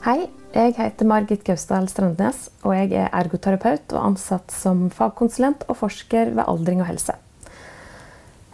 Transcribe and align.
Hei, 0.00 0.30
jeg 0.50 0.72
heter 0.78 1.06
Margit 1.06 1.42
Gausdal 1.44 1.84
Strandnes, 1.92 2.48
og 2.64 2.72
jeg 2.74 2.94
er 2.98 3.12
ergoterapeut 3.14 3.92
og 3.92 4.06
ansatt 4.08 4.50
som 4.50 4.88
fagkonsulent 4.90 5.66
og 5.68 5.76
forsker 5.82 6.32
ved 6.34 6.48
Aldring 6.48 6.80
og 6.82 6.88
helse. 6.88 7.14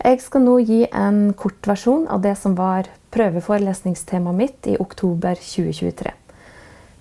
Jeg 0.03 0.21
skal 0.21 0.45
nå 0.45 0.59
gi 0.61 0.82
en 0.90 1.32
kort 1.38 1.64
versjon 1.71 2.04
av 2.13 2.21
det 2.27 2.35
som 2.38 2.58
var 2.58 2.90
prøveforelesningstemaet 3.15 4.38
mitt 4.38 4.69
i 4.69 4.76
oktober 4.83 5.38
2023. 5.40 6.13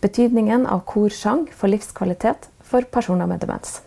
Betydningen 0.05 0.64
av 0.70 0.86
korsang 0.88 1.48
for 1.52 1.73
livskvalitet 1.73 2.48
for 2.64 2.88
personer 2.88 3.27
med 3.27 3.43
demens. 3.43 3.82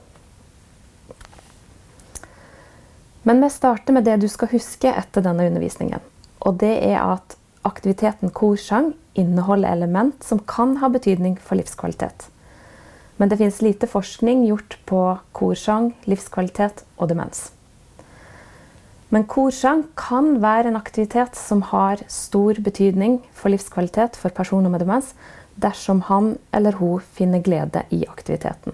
Men 3.28 3.42
vi 3.44 3.50
starter 3.52 3.92
med 3.92 4.06
det 4.08 4.14
du 4.22 4.28
skal 4.32 4.48
huske 4.54 4.88
etter 4.88 5.20
denne 5.20 5.44
undervisningen. 5.50 6.00
Og 6.48 6.56
det 6.62 6.72
er 6.86 6.96
at 7.02 7.34
aktiviteten 7.68 8.32
korsang 8.32 8.94
inneholder 9.20 9.74
element 9.74 10.24
som 10.24 10.40
kan 10.48 10.78
ha 10.80 10.88
betydning 10.88 11.34
for 11.36 11.60
livskvalitet. 11.60 12.30
Men 13.20 13.28
det 13.28 13.36
finnes 13.42 13.60
lite 13.60 13.90
forskning 13.90 14.46
gjort 14.46 14.78
på 14.88 15.02
korsang, 15.36 15.90
livskvalitet 16.08 16.84
og 16.96 17.12
demens. 17.12 17.50
Men 19.12 19.28
korsang 19.28 19.84
kan 19.98 20.38
være 20.40 20.72
en 20.72 20.80
aktivitet 20.80 21.36
som 21.36 21.66
har 21.68 22.00
stor 22.08 22.62
betydning 22.64 23.20
for 23.36 23.52
livskvalitet 23.52 24.16
for 24.16 24.32
personer 24.32 24.72
med 24.72 24.86
demens, 24.86 25.12
dersom 25.60 26.00
han 26.08 26.36
eller 26.54 26.80
hun 26.80 27.04
finner 27.12 27.44
glede 27.44 27.84
i 27.90 28.06
aktiviteten. 28.08 28.72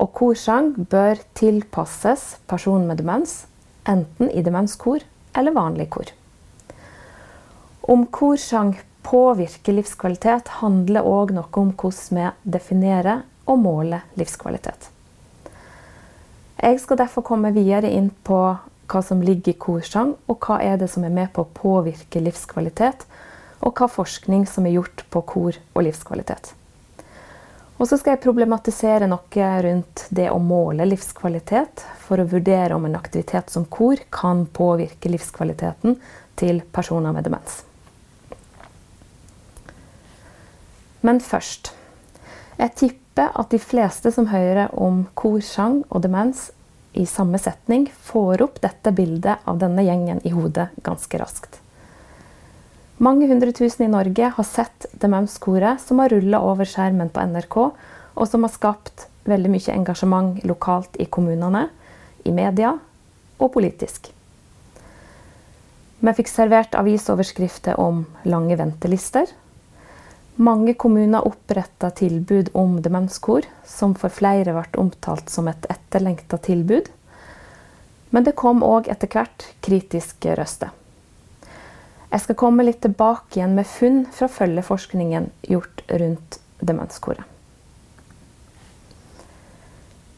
Og 0.00 0.12
korsang 0.16 0.72
bør 0.88 1.20
tilpasses 1.36 2.38
personen 2.48 2.88
med 2.88 3.02
demens, 3.02 3.44
enten 3.88 4.30
i 4.32 4.42
demenskor 4.44 5.04
eller 5.36 5.52
vanlig 5.56 5.90
kor. 5.92 6.08
Om 7.90 8.06
korsang 8.12 8.78
påvirker 9.04 9.76
livskvalitet, 9.76 10.48
handler 10.60 11.06
òg 11.06 11.34
noe 11.36 11.50
om 11.60 11.72
hvordan 11.74 12.16
vi 12.16 12.52
definerer 12.56 13.22
og 13.50 13.60
måler 13.60 14.04
livskvalitet. 14.20 14.88
Jeg 16.60 16.80
skal 16.80 17.00
derfor 17.00 17.24
komme 17.24 17.54
videre 17.56 17.88
inn 17.88 18.10
på 18.24 18.40
hva 18.90 19.00
som 19.06 19.22
ligger 19.24 19.54
i 19.54 19.58
korsang, 19.58 20.14
og 20.28 20.44
hva 20.44 20.58
er 20.60 20.76
det 20.80 20.90
som 20.92 21.04
er 21.06 21.14
med 21.14 21.32
på 21.32 21.44
å 21.44 21.52
påvirke 21.56 22.20
livskvalitet, 22.20 23.06
og 23.64 23.76
hva 23.76 23.88
forskning 23.88 24.46
som 24.48 24.66
er 24.66 24.76
gjort 24.76 25.04
på 25.12 25.22
kor 25.28 25.56
og 25.74 25.84
livskvalitet. 25.86 26.52
Og 27.80 27.88
så 27.88 27.96
skal 27.96 28.12
jeg 28.12 28.24
problematisere 28.26 29.08
noe 29.08 29.50
rundt 29.64 30.04
det 30.12 30.26
å 30.28 30.36
måle 30.44 30.84
livskvalitet, 30.84 31.80
for 32.04 32.20
å 32.20 32.28
vurdere 32.28 32.76
om 32.76 32.84
en 32.84 32.98
aktivitet 32.98 33.48
som 33.48 33.64
kor 33.64 34.02
kan 34.12 34.44
påvirke 34.52 35.08
livskvaliteten 35.08 35.96
til 36.36 36.60
personer 36.76 37.16
med 37.16 37.24
demens. 37.24 37.62
Men 41.00 41.22
først. 41.24 41.72
Jeg 42.60 42.76
tipper 42.76 43.32
at 43.40 43.48
de 43.48 43.62
fleste 43.62 44.12
som 44.12 44.28
hører 44.28 44.68
om 44.76 45.06
korsang 45.16 45.80
og 45.88 46.04
demens 46.04 46.50
i 46.92 47.06
samme 47.08 47.40
setning, 47.40 47.88
får 47.88 48.44
opp 48.44 48.60
dette 48.60 48.92
bildet 48.92 49.48
av 49.48 49.56
denne 49.62 49.86
gjengen 49.86 50.20
i 50.26 50.34
hodet 50.36 50.68
ganske 50.84 51.22
raskt. 51.22 51.62
Mange 53.00 53.30
hundre 53.30 53.52
tusen 53.56 53.86
i 53.86 53.88
Norge 53.88 54.26
har 54.36 54.44
sett 54.44 54.84
Demenskoret 54.92 55.80
som 55.80 56.02
har 56.02 56.12
rulla 56.12 56.42
over 56.44 56.68
skjermen 56.68 57.08
på 57.08 57.22
NRK, 57.30 57.54
og 58.12 58.26
som 58.28 58.42
har 58.44 58.52
skapt 58.52 59.06
veldig 59.24 59.48
mye 59.54 59.72
engasjement 59.72 60.42
lokalt 60.44 60.98
i 61.00 61.06
kommunene, 61.08 61.62
i 62.28 62.32
media 62.36 62.74
og 63.40 63.52
politisk. 63.54 64.10
Vi 66.00 66.12
fikk 66.18 66.28
servert 66.28 66.76
avisoverskrifter 66.76 67.80
om 67.80 68.02
lange 68.28 68.58
ventelister, 68.60 69.32
mange 70.40 70.74
kommuner 70.76 71.24
oppretta 71.24 71.90
tilbud 71.96 72.50
om 72.56 72.82
demenskor, 72.84 73.48
som 73.64 73.94
for 73.96 74.12
flere 74.12 74.52
ble 74.56 74.80
omtalt 74.80 75.32
som 75.32 75.48
et 75.48 75.66
etterlengta 75.72 76.36
tilbud. 76.36 76.92
Men 78.12 78.28
det 78.28 78.36
kom 78.36 78.60
òg 78.64 78.92
etter 78.92 79.08
hvert 79.08 79.48
kritiske 79.64 80.36
røster. 80.36 80.76
Jeg 82.10 82.24
skal 82.24 82.38
komme 82.38 82.64
litt 82.66 82.80
tilbake 82.82 83.38
igjen 83.38 83.54
med 83.54 83.68
funn 83.70 84.00
fra 84.10 84.26
følgeforskningen 84.30 85.28
gjort 85.46 85.84
rundt 85.88 86.40
demenskoret. 86.58 87.22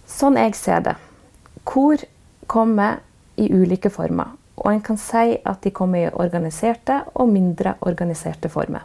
Sånn 0.08 0.38
jeg 0.40 0.54
ser 0.56 0.84
det. 0.86 0.94
Kor 1.68 2.00
kommer 2.48 3.00
i 3.36 3.48
ulike 3.52 3.90
former. 3.92 4.32
Og 4.62 4.70
en 4.72 4.82
kan 4.84 4.98
si 5.00 5.36
at 5.36 5.62
de 5.64 5.72
kommer 5.74 6.04
i 6.06 6.10
organiserte 6.12 7.00
og 7.12 7.30
mindre 7.32 7.74
organiserte 7.80 8.50
former. 8.52 8.84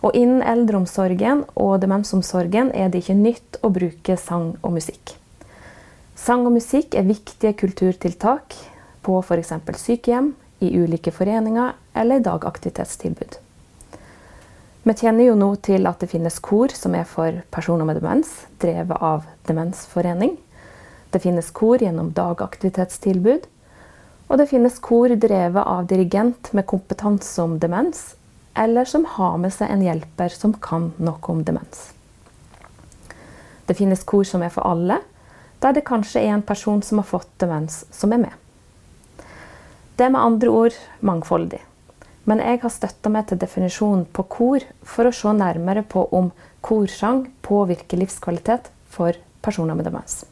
Og 0.00 0.16
innen 0.16 0.40
eldreomsorgen 0.46 1.44
og 1.60 1.80
demensomsorgen 1.82 2.70
er 2.72 2.88
det 2.88 3.02
ikke 3.02 3.16
nytt 3.18 3.58
å 3.64 3.72
bruke 3.72 4.16
sang 4.20 4.54
og 4.62 4.76
musikk. 4.76 5.16
Sang 6.16 6.46
og 6.48 6.54
musikk 6.56 6.96
er 6.96 7.08
viktige 7.08 7.52
kulturtiltak 7.56 8.56
på 9.04 9.18
f.eks. 9.24 9.52
sykehjem, 9.80 10.34
i 10.60 10.72
ulike 10.78 11.10
foreninger 11.10 11.72
eller 11.92 12.20
dagaktivitetstilbud. 12.20 13.38
Vi 14.82 14.94
kjenner 14.96 15.26
jo 15.26 15.34
nå 15.36 15.48
til 15.60 15.84
at 15.88 16.00
det 16.00 16.08
finnes 16.08 16.38
kor 16.40 16.72
som 16.72 16.94
er 16.96 17.04
for 17.08 17.42
personer 17.52 17.84
med 17.88 18.00
demens, 18.00 18.30
drevet 18.62 18.96
av 18.96 19.26
Demensforening. 19.48 20.38
Det 21.12 21.20
finnes 21.20 21.50
kor 21.50 21.82
gjennom 21.82 22.12
dagaktivitetstilbud. 22.16 23.44
Og 24.30 24.38
det 24.38 24.46
finnes 24.46 24.78
kor 24.78 25.10
drevet 25.10 25.66
av 25.66 25.86
dirigent 25.90 26.52
med 26.56 26.68
kompetanse 26.70 27.42
om 27.42 27.58
demens, 27.58 28.14
eller 28.54 28.86
som 28.86 29.04
har 29.16 29.38
med 29.42 29.52
seg 29.52 29.72
en 29.72 29.82
hjelper 29.82 30.30
som 30.32 30.54
kan 30.54 30.92
noe 31.02 31.32
om 31.32 31.42
demens. 31.44 31.90
Det 33.66 33.76
finnes 33.78 34.04
kor 34.06 34.24
som 34.26 34.42
er 34.46 34.52
for 34.54 34.66
alle, 34.66 35.00
der 35.60 35.74
det 35.74 35.86
kanskje 35.86 36.22
er 36.22 36.36
en 36.36 36.46
person 36.46 36.80
som 36.82 37.02
har 37.02 37.10
fått 37.10 37.30
demens, 37.42 37.84
som 37.90 38.14
er 38.14 38.22
med. 38.22 38.36
Det 40.00 40.06
er 40.06 40.12
med 40.14 40.24
andre 40.24 40.48
ord 40.48 40.76
mangfoldig. 41.04 41.58
Men 42.24 42.38
jeg 42.40 42.62
har 42.62 42.72
støtta 42.72 43.10
meg 43.12 43.26
til 43.28 43.36
definisjonen 43.42 44.06
på 44.16 44.22
kor 44.32 44.62
for 44.80 45.04
å 45.04 45.12
se 45.12 45.32
nærmere 45.36 45.82
på 45.84 46.06
om 46.16 46.30
korsang 46.64 47.26
påvirker 47.44 48.00
livskvalitet 48.00 48.70
for 48.88 49.18
personer 49.44 49.76
med 49.76 49.84
demens. 49.84 50.22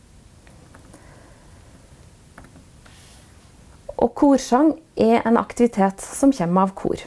Og 3.98 4.14
korsang 4.16 4.72
er 4.96 5.20
en 5.28 5.36
aktivitet 5.36 6.00
som 6.00 6.32
kommer 6.32 6.64
av 6.64 6.72
kor. 6.80 7.04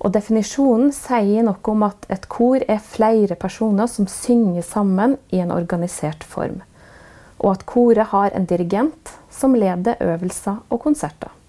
Og 0.00 0.16
definisjonen 0.16 0.88
sier 0.96 1.44
noe 1.44 1.60
om 1.74 1.84
at 1.84 2.08
et 2.16 2.30
kor 2.32 2.64
er 2.64 2.80
flere 2.80 3.36
personer 3.36 3.92
som 3.92 4.08
synger 4.08 4.64
sammen 4.64 5.18
i 5.28 5.44
en 5.44 5.52
organisert 5.52 6.24
form. 6.24 6.62
Og 7.44 7.58
at 7.58 7.68
koret 7.68 8.08
har 8.16 8.32
en 8.32 8.48
dirigent 8.48 9.14
som 9.28 9.52
leder 9.52 10.00
øvelser 10.00 10.64
og 10.72 10.84
konserter. 10.88 11.41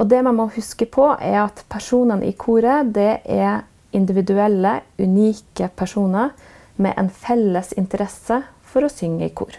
Og 0.00 0.08
det 0.08 0.22
man 0.24 0.38
må 0.38 0.48
huske 0.54 0.86
på, 0.88 1.10
er 1.20 1.42
at 1.42 1.60
personene 1.68 2.30
i 2.30 2.36
koret 2.38 2.88
det 2.96 3.20
er 3.28 3.66
individuelle, 3.92 4.80
unike 4.98 5.68
personer 5.76 6.32
med 6.80 6.96
en 6.96 7.10
felles 7.12 7.74
interesse 7.76 8.38
for 8.64 8.86
å 8.86 8.92
synge 8.92 9.26
i 9.26 9.34
kor. 9.36 9.52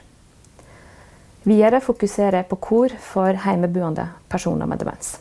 Videre 1.45 1.81
fokuserer 1.81 2.41
jeg 2.41 2.49
på 2.49 2.57
kor 2.61 2.93
for 3.01 3.33
hjemmeboende 3.33 4.07
personer 4.29 4.69
med 4.69 4.81
demens. 4.81 5.19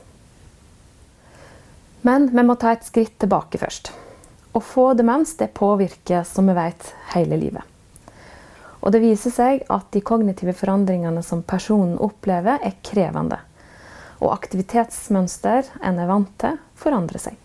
Men 2.05 2.31
vi 2.33 2.45
må 2.47 2.57
ta 2.57 2.73
et 2.73 2.87
skritt 2.87 3.19
tilbake 3.21 3.61
først. 3.61 3.93
Å 4.57 4.61
få 4.65 4.93
demens 4.97 5.35
det 5.37 5.53
påvirker, 5.57 6.25
som 6.25 6.49
vi 6.49 6.57
vet, 6.57 6.95
hele 7.13 7.37
livet. 7.41 7.67
Og 8.81 8.93
det 8.95 9.03
viser 9.05 9.33
seg 9.35 9.67
at 9.69 9.91
de 9.93 10.01
kognitive 10.01 10.55
forandringene 10.57 11.21
som 11.25 11.45
personen 11.45 11.99
opplever, 12.01 12.57
er 12.65 12.81
krevende. 12.85 13.43
Og 14.21 14.33
aktivitetsmønster 14.35 15.71
en 15.81 16.01
er 16.01 16.11
vant 16.11 16.33
til, 16.41 16.59
forandrer 16.77 17.23
seg. 17.23 17.39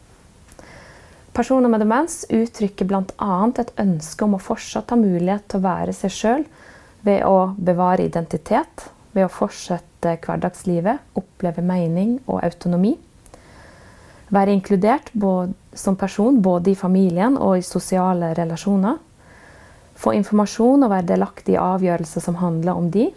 Personer 1.36 1.68
med 1.68 1.82
demens 1.84 2.22
uttrykker 2.32 2.88
bl.a. 2.88 3.32
et 3.60 3.74
ønske 3.82 4.24
om 4.24 4.38
å 4.38 4.44
fortsatt 4.44 4.94
ha 4.94 5.00
mulighet 5.00 5.50
til 5.52 5.60
å 5.60 5.66
være 5.66 5.96
seg 5.96 6.14
sjøl 6.16 6.46
ved 7.04 7.26
å 7.28 7.52
bevare 7.58 8.06
identitet, 8.08 8.86
ved 9.12 9.28
å 9.28 9.32
fortsette 9.32 10.16
hverdagslivet, 10.24 11.04
oppleve 11.20 11.64
mening 11.66 12.18
og 12.26 12.40
autonomi. 12.40 12.94
Være 14.32 14.56
inkludert 14.56 15.12
som 15.76 16.00
person 16.00 16.40
både 16.42 16.72
i 16.72 16.80
familien 16.80 17.36
og 17.38 17.60
i 17.60 17.68
sosiale 17.68 18.32
relasjoner. 18.38 18.98
Få 19.96 20.16
informasjon 20.16 20.88
og 20.88 20.92
være 20.92 21.12
delaktig 21.14 21.56
i 21.56 21.62
avgjørelser 21.62 22.24
som 22.24 22.40
handler 22.40 22.80
om 22.80 22.90
de. 22.92 23.10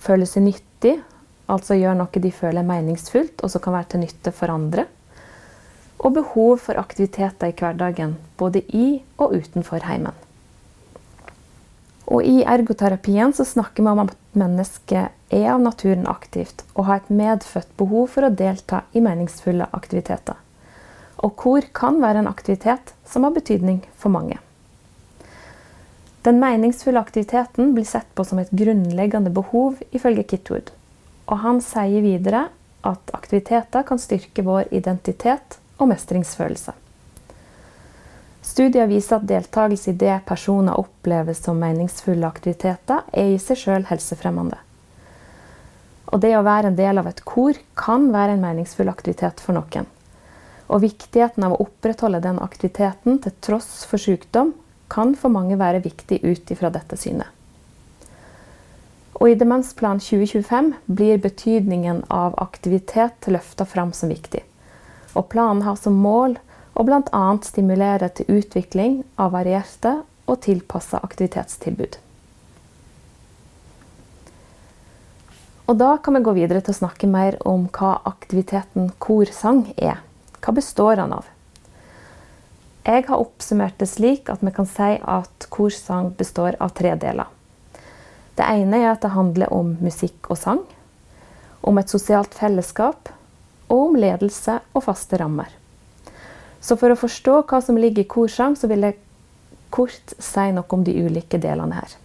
Føle 0.00 0.28
seg 0.28 0.46
nyttig, 0.46 0.98
altså 1.46 1.78
gjør 1.78 1.96
noe 1.98 2.22
de 2.22 2.32
føler 2.34 2.62
er 2.62 2.68
meningsfullt 2.68 3.42
og 3.42 3.52
som 3.52 3.62
kan 3.62 3.76
være 3.76 3.92
til 3.94 4.04
nytte 4.04 4.32
for 4.34 4.52
andre. 4.52 4.86
Og 5.96 6.12
behov 6.18 6.58
for 6.66 6.78
aktiviteter 6.78 7.50
i 7.50 7.56
hverdagen, 7.56 8.16
både 8.36 8.62
i 8.68 9.02
og 9.16 9.32
utenfor 9.38 9.86
heimen. 9.88 10.14
Og 12.06 12.22
I 12.22 12.44
ergoterapien 12.46 13.32
så 13.34 13.44
snakker 13.44 13.82
vi 13.82 13.90
om 13.90 14.04
at 14.04 14.14
mennesket 14.38 15.34
er 15.34 15.46
av 15.50 15.62
naturen 15.62 16.06
aktivt 16.06 16.62
og 16.76 16.86
har 16.86 17.00
et 17.00 17.10
medfødt 17.10 17.72
behov 17.80 18.12
for 18.14 18.26
å 18.26 18.34
delta 18.42 18.84
i 18.94 19.02
meningsfulle 19.02 19.66
aktiviteter. 19.74 20.36
Og 21.24 21.34
kor 21.40 21.66
kan 21.74 21.98
være 22.02 22.22
en 22.22 22.30
aktivitet 22.30 22.92
som 23.08 23.26
har 23.26 23.34
betydning 23.34 23.80
for 23.98 24.14
mange. 24.14 24.38
Den 26.26 26.38
meningsfulle 26.42 27.00
aktiviteten 27.00 27.72
blir 27.74 27.86
sett 27.86 28.08
på 28.14 28.24
som 28.26 28.38
et 28.42 28.50
grunnleggende 28.50 29.30
behov, 29.30 29.78
ifølge 29.94 30.26
Kitwood. 30.26 30.72
Og 31.26 31.42
han 31.42 31.60
sier 31.64 32.04
videre 32.04 32.48
at 32.86 33.14
aktiviteter 33.14 33.86
kan 33.86 33.98
styrke 33.98 34.44
vår 34.46 34.70
identitet 34.74 35.58
og 35.78 35.90
mestringsfølelse. 35.90 36.74
Studier 38.46 38.86
viser 38.86 39.18
at 39.18 39.26
deltakelse 39.26 39.90
i 39.90 39.98
det 39.98 40.20
personer 40.28 40.78
opplever 40.78 41.34
som 41.34 41.58
meningsfulle 41.58 42.28
aktiviteter, 42.28 43.02
er 43.10 43.34
i 43.34 43.40
seg 43.42 43.58
sjøl 43.58 43.88
helsefremmende. 43.88 44.60
Og 46.14 46.22
det 46.22 46.30
å 46.38 46.44
være 46.46 46.70
en 46.70 46.78
del 46.78 47.02
av 47.02 47.08
et 47.10 47.24
kor 47.26 47.58
kan 47.74 48.06
være 48.14 48.36
en 48.36 48.44
meningsfull 48.44 48.88
aktivitet 48.92 49.42
for 49.42 49.58
noen. 49.58 49.88
Og 50.70 50.84
viktigheten 50.86 51.42
av 51.42 51.56
å 51.56 51.64
opprettholde 51.66 52.22
den 52.22 52.38
aktiviteten 52.42 53.18
til 53.24 53.34
tross 53.42 53.82
for 53.90 54.02
sykdom 54.02 54.54
kan 54.90 55.16
for 55.18 55.34
mange 55.34 55.58
være 55.58 55.82
viktig 55.82 56.22
ut 56.22 56.54
ifra 56.54 56.70
dette 56.70 56.98
synet. 56.98 57.35
Og 59.16 59.30
I 59.30 59.36
Demensplan 59.38 60.00
2025 60.00 60.72
blir 60.86 61.18
betydningen 61.18 62.02
av 62.12 62.34
aktivitet 62.42 63.28
løfta 63.32 63.64
fram 63.64 63.92
som 63.96 64.12
viktig. 64.12 64.42
Og 65.16 65.28
planen 65.32 65.64
har 65.64 65.78
som 65.80 65.96
mål 65.96 66.36
å 66.76 66.84
bl.a. 66.84 67.22
stimulere 67.42 68.10
til 68.12 68.28
utvikling 68.40 68.98
av 69.16 69.32
varierte 69.32 70.02
og 70.28 70.42
tilpassa 70.44 71.00
aktivitetstilbud. 71.06 71.96
Og 75.66 75.78
Da 75.80 75.96
kan 75.98 76.14
vi 76.14 76.22
gå 76.22 76.34
videre 76.36 76.60
til 76.60 76.76
å 76.76 76.78
snakke 76.78 77.08
mer 77.10 77.38
om 77.48 77.64
hva 77.74 77.96
aktiviteten 78.06 78.92
korsang 79.02 79.64
er. 79.76 80.02
Hva 80.44 80.54
består 80.54 81.00
han 81.02 81.16
av? 81.16 81.24
Jeg 82.86 83.08
har 83.08 83.18
oppsummert 83.18 83.80
det 83.80 83.88
slik 83.90 84.28
at 84.30 84.44
vi 84.46 84.52
kan 84.54 84.68
si 84.70 84.92
at 85.00 85.48
korsang 85.50 86.12
består 86.14 86.54
av 86.62 86.76
tre 86.76 86.94
deler. 86.94 87.26
Det 88.36 88.44
ene 88.44 88.82
er 88.82 88.90
at 88.92 89.04
det 89.04 89.14
handler 89.14 89.52
om 89.52 89.76
musikk 89.80 90.28
og 90.28 90.36
sang, 90.40 90.60
om 91.64 91.78
et 91.80 91.92
sosialt 91.92 92.36
fellesskap 92.36 93.08
og 93.72 93.78
om 93.78 93.96
ledelse 93.98 94.58
og 94.76 94.84
faste 94.84 95.18
rammer. 95.20 95.48
Så 96.60 96.76
for 96.76 96.92
å 96.92 96.98
forstå 96.98 97.40
hva 97.48 97.62
som 97.64 97.78
ligger 97.80 98.04
i 98.04 98.10
korsang, 98.10 98.56
så 98.58 98.68
vil 98.68 98.84
jeg 98.84 98.98
kort 99.72 100.14
si 100.18 100.50
noe 100.52 100.68
om 100.76 100.84
de 100.84 100.94
ulike 101.06 101.40
delene 101.40 101.80
her. 101.80 101.96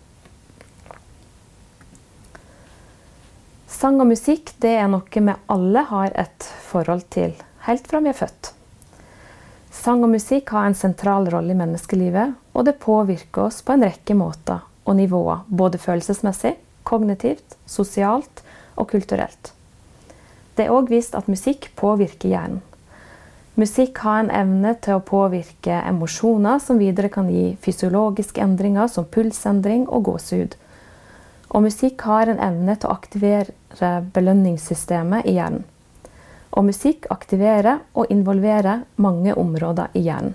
Sang 3.71 3.99
og 3.99 4.11
musikk 4.11 4.53
det 4.63 4.75
er 4.77 4.89
noe 4.91 5.03
vi 5.11 5.37
alle 5.51 5.85
har 5.89 6.15
et 6.15 6.49
forhold 6.69 7.07
til 7.13 7.35
helt 7.67 7.87
fra 7.89 8.01
vi 8.01 8.11
er 8.13 8.17
født. 8.17 8.53
Sang 9.71 10.03
og 10.05 10.11
musikk 10.13 10.51
har 10.53 10.67
en 10.69 10.77
sentral 10.77 11.29
rolle 11.33 11.55
i 11.55 11.57
menneskelivet, 11.57 12.35
og 12.53 12.67
det 12.67 12.79
påvirker 12.81 13.47
oss 13.47 13.61
på 13.65 13.73
en 13.73 13.87
rekke 13.87 14.17
måter 14.17 14.61
og 14.85 14.97
nivåer, 14.97 15.45
både 15.47 15.79
følelsesmessig, 15.81 16.55
kognitivt, 16.83 17.57
sosialt 17.65 18.43
og 18.75 18.89
kulturelt. 18.91 19.53
Det 20.57 20.65
er 20.65 20.73
òg 20.75 20.91
vist 20.91 21.15
at 21.15 21.29
musikk 21.31 21.69
påvirker 21.79 22.31
hjernen. 22.31 22.61
Musikk 23.59 23.99
har 24.05 24.21
en 24.21 24.31
evne 24.31 24.71
til 24.79 24.95
å 24.97 25.03
påvirke 25.03 25.81
emosjoner, 25.85 26.59
som 26.63 26.79
videre 26.79 27.11
kan 27.11 27.27
gi 27.29 27.51
fysiologiske 27.61 28.41
endringer 28.41 28.87
som 28.87 29.05
pulsendring 29.11 29.83
og 29.89 30.05
gåsehud. 30.07 30.55
Og 31.51 31.65
musikk 31.65 32.05
har 32.07 32.31
en 32.31 32.39
evne 32.39 32.77
til 32.79 32.87
å 32.87 32.95
aktivere 32.95 33.91
belønningssystemet 34.15 35.27
i 35.27 35.35
hjernen. 35.35 35.65
Og 36.51 36.67
musikk 36.67 37.05
aktiverer 37.11 37.83
og 37.95 38.11
involverer 38.11 38.85
mange 38.95 39.35
områder 39.35 39.91
i 39.95 40.05
hjernen. 40.07 40.33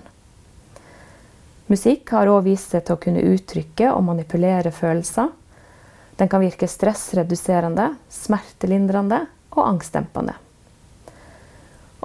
Musikk 1.67 2.13
har 2.15 2.31
òg 2.31 2.45
vist 2.47 2.71
seg 2.71 2.85
til 2.87 2.95
å 2.95 3.03
kunne 3.03 3.25
uttrykke 3.27 3.91
og 3.91 4.05
manipulere 4.07 4.71
følelser. 4.71 5.33
Den 6.17 6.31
kan 6.31 6.45
virke 6.45 6.69
stressreduserende, 6.71 7.89
smertelindrende 8.09 9.25
og 9.57 9.63
angstdempende. 9.67 10.37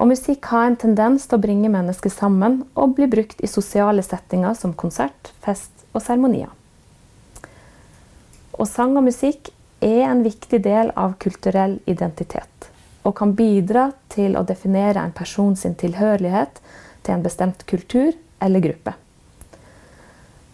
Og 0.01 0.09
musikk 0.09 0.47
har 0.49 0.65
en 0.65 0.79
tendens 0.81 1.27
til 1.27 1.37
å 1.37 1.43
bringe 1.43 1.69
mennesker 1.69 2.09
sammen 2.09 2.63
og 2.73 2.95
bli 2.97 3.05
brukt 3.11 3.43
i 3.45 3.49
sosiale 3.49 4.01
settinger 4.01 4.57
som 4.57 4.73
konsert, 4.73 5.29
fest 5.45 5.85
og 5.93 6.01
seremonier. 6.01 6.49
Og 8.57 8.65
sang 8.69 8.97
og 8.97 9.05
musikk 9.05 9.51
er 9.81 10.07
en 10.09 10.25
viktig 10.25 10.61
del 10.65 10.89
av 10.97 11.19
kulturell 11.21 11.77
identitet 11.89 12.71
og 13.01 13.15
kan 13.17 13.33
bidra 13.37 13.87
til 14.13 14.35
å 14.37 14.45
definere 14.45 15.01
en 15.01 15.13
person 15.15 15.55
sin 15.57 15.73
tilhørighet 15.77 16.59
til 17.01 17.15
en 17.15 17.23
bestemt 17.25 17.65
kultur 17.69 18.13
eller 18.41 18.61
gruppe. 18.61 18.93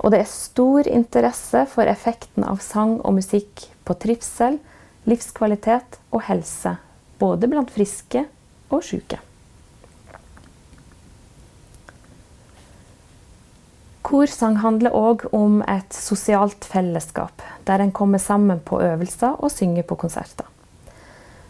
Og 0.07 0.13
det 0.13 0.21
er 0.23 0.29
stor 0.31 0.87
interesse 0.87 1.65
for 1.67 1.89
effekten 1.91 2.45
av 2.47 2.61
sang 2.63 2.93
og 3.03 3.17
musikk 3.17 3.65
på 3.83 3.95
trivsel, 3.99 4.55
livskvalitet 5.03 5.97
og 6.15 6.21
helse, 6.29 6.77
både 7.19 7.49
blant 7.51 7.73
friske 7.75 8.21
og 8.71 8.85
syke. 8.87 9.17
Korsang 14.07 14.61
handler 14.63 14.95
òg 14.95 15.25
om 15.35 15.59
et 15.67 15.91
sosialt 15.91 16.63
fellesskap, 16.63 17.43
der 17.67 17.83
en 17.83 17.91
kommer 17.91 18.23
sammen 18.23 18.63
på 18.63 18.79
øvelser 18.79 19.35
og 19.43 19.51
synger 19.51 19.83
på 19.91 19.99
konserter. 19.99 20.47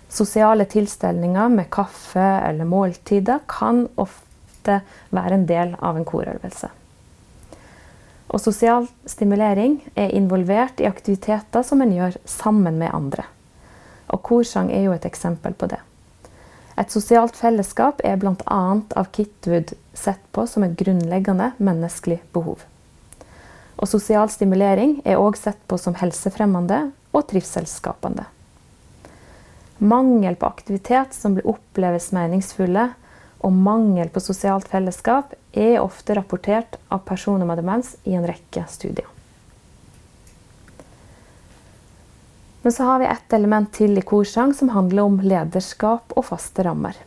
Sosiale 0.09 0.65
tilstelninger 0.65 1.53
med 1.59 1.69
kaffe 1.69 2.25
eller 2.49 2.65
måltider 2.65 3.45
kan 3.45 3.85
ofte 4.01 4.81
være 5.13 5.37
en 5.43 5.45
del 5.45 5.77
av 5.77 6.01
en 6.01 6.09
korøvelse. 6.09 6.73
Og 8.27 8.41
sosial 8.43 8.87
stimulering 9.07 9.79
er 9.95 10.11
involvert 10.15 10.81
i 10.83 10.87
aktiviteter 10.89 11.63
som 11.63 11.81
en 11.81 11.93
gjør 11.95 12.17
sammen 12.27 12.79
med 12.79 12.91
andre. 12.93 13.23
Og 14.11 14.23
korsang 14.23 14.71
er 14.71 14.87
jo 14.87 14.95
et 14.95 15.07
eksempel 15.07 15.55
på 15.55 15.69
det. 15.71 15.79
Et 16.77 16.91
sosialt 16.93 17.35
fellesskap 17.39 18.03
er 18.05 18.19
bl.a. 18.21 18.61
av 18.99 19.07
Kitwood 19.15 19.73
sett 19.97 20.21
på 20.35 20.45
som 20.45 20.65
et 20.67 20.75
grunnleggende 20.77 21.53
menneskelig 21.57 22.19
behov. 22.35 22.61
Og 23.77 23.89
sosial 23.89 24.29
stimulering 24.33 24.99
er 25.05 25.21
òg 25.21 25.37
sett 25.39 25.59
på 25.69 25.79
som 25.81 25.97
helsefremmende 25.97 26.91
og 27.15 27.25
trivselsskapende. 27.31 28.27
Mangel 29.77 30.37
på 30.37 30.49
aktivitet 30.49 31.13
som 31.13 31.35
blir 31.37 31.47
oppleves 31.49 32.11
meningsfulle, 32.13 32.89
og 33.45 33.53
mangel 33.53 34.09
på 34.09 34.21
sosialt 34.23 34.67
fellesskap 34.71 35.33
er 35.53 35.79
ofte 35.81 36.15
rapportert 36.17 36.79
av 36.89 37.03
personer 37.05 37.45
med 37.45 37.59
demens 37.61 37.95
i 38.03 38.15
en 38.17 38.25
rekke 38.27 38.65
studier. 38.69 39.07
Men 42.61 42.73
så 42.73 42.83
har 42.83 42.99
vi 42.99 43.05
ett 43.05 43.33
element 43.33 43.69
til 43.73 43.97
i 43.97 44.01
korsang 44.01 44.53
som 44.53 44.73
handler 44.73 45.07
om 45.07 45.21
lederskap 45.23 46.11
og 46.17 46.25
faste 46.27 46.65
rammer. 46.67 46.97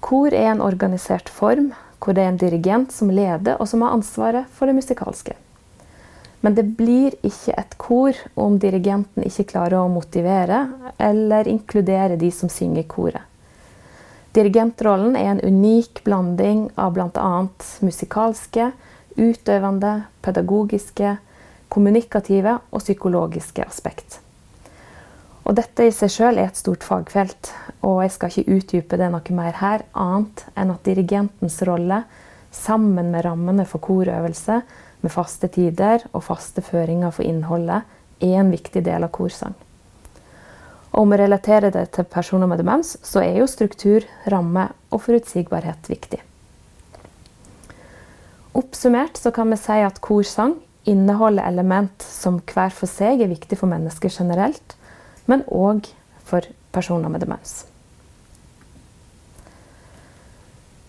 Kor 0.00 0.34
er 0.34 0.50
en 0.50 0.62
organisert 0.64 1.28
form 1.30 1.68
hvor 2.02 2.16
det 2.16 2.24
er 2.24 2.32
en 2.32 2.40
dirigent 2.40 2.92
som 2.92 3.10
leder 3.10 3.60
og 3.60 3.68
som 3.70 3.84
har 3.84 3.94
ansvaret 3.94 4.48
for 4.54 4.66
det 4.66 4.76
musikalske. 4.78 5.36
Men 6.40 6.54
det 6.54 6.66
blir 6.78 7.14
ikke 7.26 7.54
et 7.58 7.78
kor 7.80 8.18
om 8.34 8.58
dirigenten 8.62 9.24
ikke 9.26 9.48
klarer 9.52 9.80
å 9.80 9.90
motivere 9.90 10.64
eller 10.98 11.48
inkludere 11.50 12.18
de 12.20 12.30
som 12.34 12.50
synger 12.52 12.82
i 12.82 12.88
koret. 12.90 13.22
Dirigentrollen 14.36 15.16
er 15.16 15.30
en 15.30 15.40
unik 15.40 16.02
blanding 16.04 16.66
av 16.76 16.92
bl.a. 16.92 17.46
musikalske, 17.80 18.68
utøvende, 19.16 19.92
pedagogiske, 20.20 21.14
kommunikative 21.72 22.58
og 22.68 22.84
psykologiske 22.84 23.64
aspekt. 23.64 24.18
Og 25.46 25.56
dette 25.56 25.86
i 25.86 25.94
seg 25.94 26.12
sjøl 26.12 26.40
er 26.42 26.50
et 26.50 26.60
stort 26.60 26.84
fagfelt, 26.84 27.52
og 27.80 28.02
jeg 28.02 28.12
skal 28.12 28.32
ikke 28.32 28.56
utdype 28.58 29.00
det 29.00 29.08
noe 29.14 29.36
mer 29.38 29.56
her, 29.62 29.86
annet 29.94 30.44
enn 30.52 30.72
at 30.74 30.84
dirigentens 30.84 31.60
rolle, 31.64 32.02
sammen 32.52 33.12
med 33.14 33.24
rammene 33.24 33.64
for 33.68 33.80
korøvelse, 33.84 34.60
med 35.00 35.12
faste 35.12 35.48
tider 35.54 36.04
og 36.12 36.26
faste 36.26 36.64
føringer 36.66 37.14
for 37.14 37.24
innholdet, 37.24 37.86
er 38.20 38.40
en 38.40 38.52
viktig 38.52 38.82
del 38.84 39.06
av 39.06 39.12
korsang. 39.14 39.54
Om 40.96 41.10
vi 41.12 41.16
relaterer 41.20 41.70
det 41.70 41.90
til 41.92 42.06
personer 42.08 42.48
med 42.48 42.56
demens, 42.62 42.94
så 43.04 43.20
er 43.20 43.42
jo 43.42 43.46
struktur, 43.50 44.06
ramme 44.32 44.70
og 44.88 45.02
forutsigbarhet 45.04 45.90
viktig. 45.92 46.22
Oppsummert 48.56 49.20
så 49.20 49.28
kan 49.36 49.52
vi 49.52 49.58
si 49.60 49.76
at 49.84 50.00
korsang 50.00 50.54
inneholder 50.88 51.44
element 51.44 52.00
som 52.00 52.38
hver 52.40 52.72
for 52.72 52.88
seg 52.88 53.20
er 53.20 53.28
viktig 53.28 53.58
for 53.60 53.68
mennesker 53.68 54.08
generelt, 54.08 54.76
men 55.28 55.44
òg 55.52 55.90
for 56.24 56.48
personer 56.72 57.12
med 57.12 57.26
demens. 57.26 57.66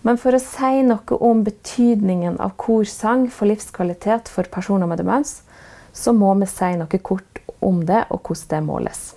Men 0.07 0.15
for 0.15 0.31
å 0.31 0.39
si 0.39 0.85
noe 0.87 1.19
om 1.19 1.43
betydningen 1.43 2.39
av 2.39 2.55
korsang 2.55 3.27
for 3.27 3.51
livskvalitet 3.51 4.31
for 4.31 4.47
personer 4.47 4.87
med 4.87 5.03
demens, 5.03 5.41
så 5.91 6.15
må 6.15 6.31
vi 6.39 6.47
si 6.47 6.75
noe 6.79 7.03
kort 7.03 7.43
om 7.59 7.83
det, 7.83 8.05
og 8.07 8.23
hvordan 8.23 8.53
det 8.55 8.65
måles. 8.71 9.07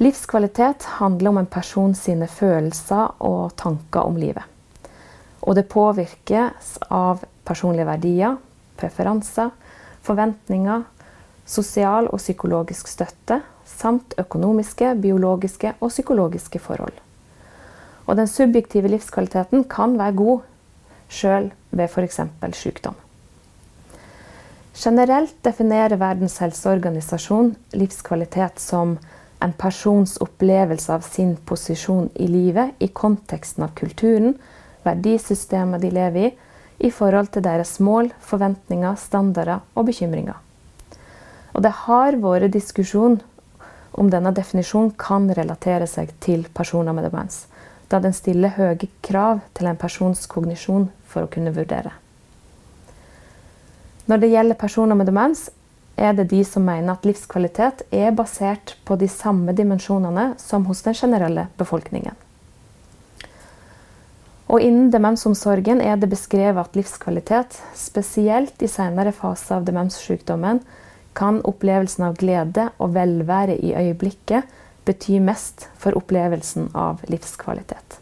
Livskvalitet 0.00 0.82
handler 0.82 1.28
om 1.30 1.38
en 1.38 1.46
person 1.46 1.92
sine 1.94 2.24
følelser 2.24 3.18
og 3.20 3.50
tanker 3.60 4.06
om 4.08 4.14
livet. 4.16 4.46
Og 5.44 5.58
det 5.58 5.66
påvirkes 5.68 6.78
av 6.88 7.20
personlige 7.44 7.84
verdier, 7.84 8.38
preferanser, 8.80 9.50
forventninger, 10.00 10.86
sosial 11.44 12.08
og 12.08 12.16
psykologisk 12.16 12.88
støtte, 12.88 13.42
samt 13.68 14.16
økonomiske, 14.16 14.94
biologiske 15.04 15.74
og 15.80 15.92
psykologiske 15.92 16.64
forhold. 16.64 16.96
Og 18.08 18.16
den 18.16 18.28
subjektive 18.28 18.88
livskvaliteten 18.88 19.68
kan 19.68 19.98
være 20.00 20.16
god 20.16 20.48
sjøl 21.12 21.52
ved 21.70 21.88
f.eks. 21.92 22.20
sykdom. 22.56 22.96
Generelt 24.80 25.36
definerer 25.44 26.00
Verdens 26.00 26.38
helseorganisasjon 26.40 27.52
livskvalitet 27.76 28.60
som 28.64 28.96
en 29.40 29.52
persons 29.56 30.16
opplevelse 30.20 30.92
av 30.92 31.04
sin 31.06 31.34
posisjon 31.36 32.10
i 32.14 32.28
livet 32.28 32.76
i 32.78 32.88
konteksten 32.88 33.64
av 33.64 33.74
kulturen, 33.78 34.34
verdisystemet 34.84 35.82
de 35.82 35.90
lever 35.94 36.28
i, 36.30 36.36
i 36.80 36.90
forhold 36.90 37.28
til 37.34 37.44
deres 37.44 37.74
mål, 37.84 38.08
forventninger, 38.24 38.96
standarder 38.96 39.60
og 39.76 39.90
bekymringer. 39.90 40.38
Og 41.52 41.64
det 41.64 41.72
har 41.84 42.16
vært 42.22 42.54
diskusjon 42.54 43.18
om 43.92 44.10
denne 44.10 44.32
definisjonen 44.32 44.94
kan 44.96 45.26
relatere 45.36 45.88
seg 45.90 46.14
til 46.24 46.46
personer 46.54 46.96
med 46.96 47.04
demens, 47.08 47.44
da 47.90 48.00
den 48.00 48.14
stiller 48.16 48.54
høye 48.56 48.88
krav 49.04 49.42
til 49.58 49.68
en 49.68 49.80
persons 49.80 50.24
kognisjon 50.30 50.88
for 51.10 51.26
å 51.26 51.32
kunne 51.32 51.52
vurdere. 51.52 51.92
Når 54.06 54.22
det 54.22 54.30
gjelder 54.32 54.58
personer 54.58 54.96
med 54.96 55.10
demens, 55.10 55.48
er 56.00 56.16
det 56.16 56.30
de 56.32 56.40
som 56.48 56.64
mener 56.64 56.94
at 56.94 57.04
livskvalitet 57.04 57.84
er 57.92 58.14
basert 58.16 58.74
på 58.88 58.96
de 58.96 59.08
samme 59.10 59.52
dimensjonene 59.56 60.32
som 60.40 60.64
hos 60.70 60.80
den 60.86 60.96
generelle 60.96 61.46
befolkningen. 61.60 62.16
Og 64.50 64.64
innen 64.66 64.88
demensomsorgen 64.90 65.82
er 65.84 66.00
det 66.00 66.08
beskrevet 66.10 66.58
at 66.64 66.74
livskvalitet, 66.74 67.60
spesielt 67.78 68.62
i 68.64 68.70
senere 68.70 69.12
faser 69.14 69.60
av 69.60 69.68
demenssykdommen, 69.68 70.64
kan 71.14 71.38
opplevelsen 71.46 72.08
av 72.08 72.16
glede 72.18 72.70
og 72.78 72.96
velvære 72.96 73.58
i 73.60 73.74
øyeblikket 73.78 74.50
bety 74.88 75.20
mest 75.22 75.68
for 75.78 75.94
opplevelsen 75.98 76.70
av 76.74 77.04
livskvalitet. 77.10 78.00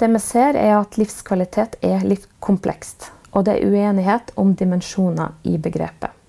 Det 0.00 0.08
vi 0.08 0.22
ser, 0.22 0.56
er 0.56 0.78
at 0.78 0.96
livskvalitet 0.98 1.76
er 1.84 2.06
litt 2.08 2.24
komplekst, 2.40 3.10
og 3.32 3.44
det 3.46 3.58
er 3.58 3.68
uenighet 3.68 4.32
om 4.40 4.56
dimensjoner 4.56 5.36
i 5.44 5.58
begrepet. 5.60 6.21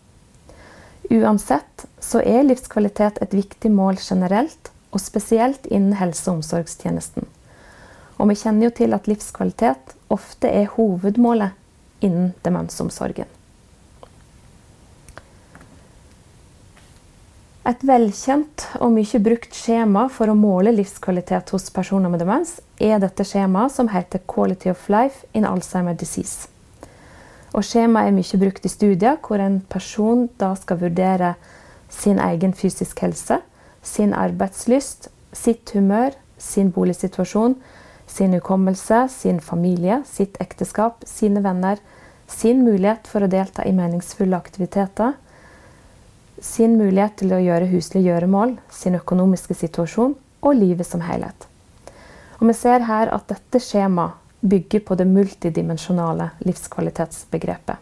Uansett 1.13 1.85
så 2.01 2.23
er 2.25 2.45
livskvalitet 2.47 3.19
et 3.21 3.33
viktig 3.37 3.69
mål 3.71 3.99
generelt, 4.01 4.71
og 4.93 5.01
spesielt 5.01 5.65
innen 5.69 5.97
helse- 5.97 6.29
og 6.29 6.39
omsorgstjenesten. 6.39 7.27
Og 8.17 8.29
vi 8.29 8.37
kjenner 8.37 8.67
jo 8.67 8.73
til 8.77 8.93
at 8.97 9.09
livskvalitet 9.09 9.93
ofte 10.13 10.49
er 10.49 10.71
hovedmålet 10.73 11.53
innen 12.05 12.33
demensomsorgen. 12.45 13.29
Et 17.63 17.83
velkjent 17.87 18.65
og 18.83 18.91
mye 18.91 19.19
brukt 19.23 19.53
skjema 19.55 20.09
for 20.11 20.27
å 20.27 20.35
måle 20.35 20.73
livskvalitet 20.75 21.53
hos 21.55 21.69
personer 21.71 22.11
med 22.11 22.19
demens, 22.19 22.57
er 22.75 22.99
dette 22.99 23.23
skjemaet 23.23 23.71
som 23.71 23.87
heter 23.87 24.19
'Quality 24.19 24.69
of 24.69 24.89
Life 24.89 25.25
in 25.33 25.45
Alzheimer 25.45 25.95
Disease'. 25.95 26.52
Og 27.53 27.61
Skjemaet 27.65 28.09
er 28.09 28.15
mye 28.15 28.39
brukt 28.41 28.65
i 28.65 28.71
studier 28.71 29.19
hvor 29.21 29.41
en 29.41 29.59
person 29.69 30.25
da 30.41 30.53
skal 30.57 30.81
vurdere 30.81 31.35
sin 31.93 32.19
egen 32.19 32.53
fysisk 32.57 33.03
helse, 33.05 33.39
sin 33.85 34.13
arbeidslyst, 34.17 35.11
sitt 35.33 35.73
humør, 35.75 36.15
sin 36.37 36.71
boligsituasjon, 36.73 37.55
sin 38.07 38.33
hukommelse, 38.33 39.07
sin 39.09 39.39
familie, 39.39 40.01
sitt 40.05 40.37
ekteskap, 40.41 41.05
sine 41.05 41.43
venner, 41.45 41.77
sin 42.27 42.63
mulighet 42.65 43.07
for 43.09 43.23
å 43.23 43.29
delta 43.29 43.65
i 43.67 43.75
meningsfulle 43.75 44.37
aktiviteter, 44.37 45.13
sin 46.41 46.75
mulighet 46.79 47.19
til 47.21 47.35
å 47.35 47.41
gjøre 47.41 47.69
huslige 47.71 48.09
gjøremål, 48.09 48.57
sin 48.73 48.97
økonomiske 48.97 49.55
situasjon 49.55 50.17
og 50.43 50.57
livet 50.57 50.89
som 50.89 51.05
helhet. 51.05 51.47
Og 52.41 52.49
vi 52.49 52.57
ser 52.57 52.83
her 52.89 53.13
at 53.13 53.29
dette 53.29 53.61
skjemaet 53.63 54.22
bygger 54.43 54.79
på 54.79 54.95
det 54.99 55.07
multidimensjonale 55.07 56.29
livskvalitetsbegrepet. 56.43 57.77